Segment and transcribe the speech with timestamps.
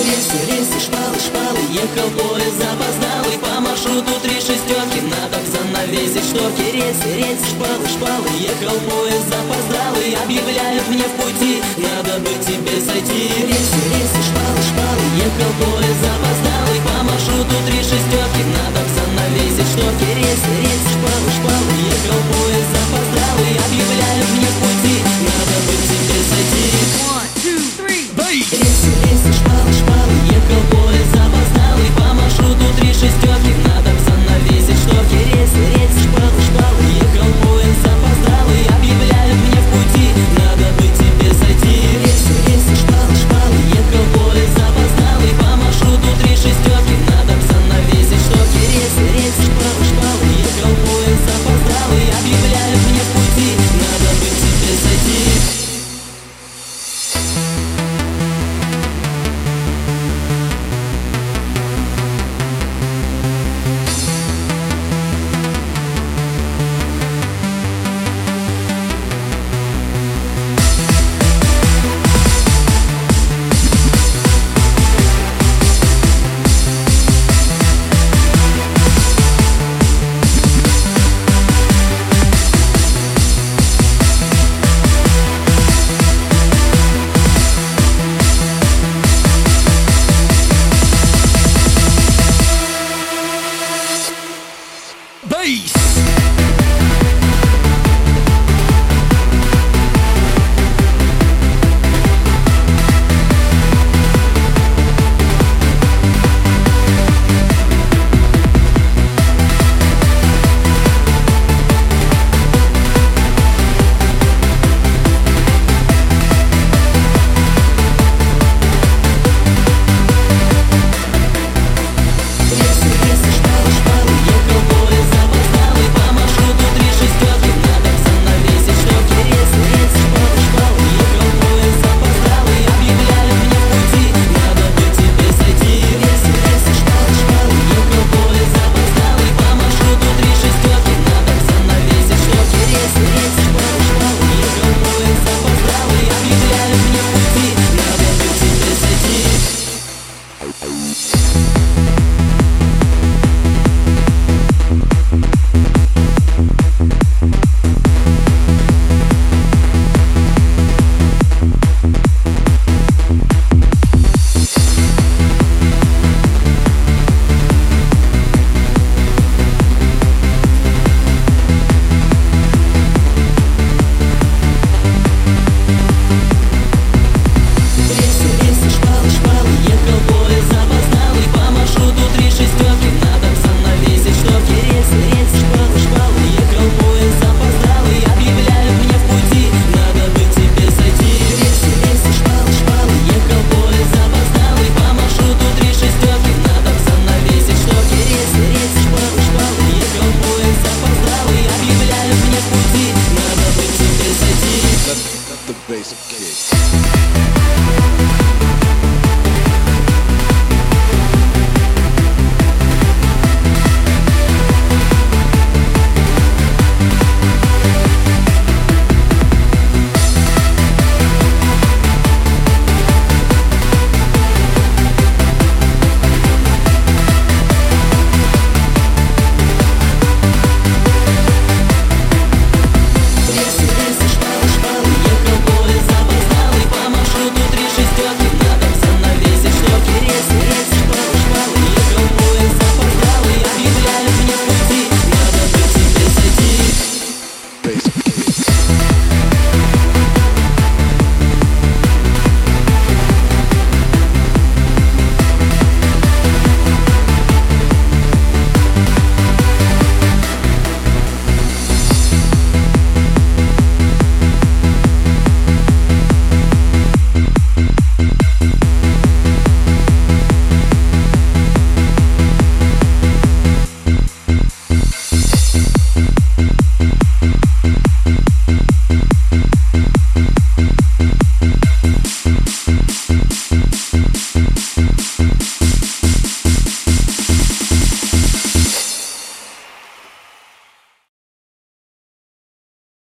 [0.00, 3.38] Рельсы, рельсы, шпалы, шпалы Ехал поезд запоздалый.
[3.38, 6.72] По маршруту три шестерки Надо б занавесить шторки.
[6.72, 10.16] Рельсы, рельсы, шпалы, шпалы Ехал поезд запоздалый.
[10.24, 13.49] Объявляют мне в пути Надо бы тебе сойти.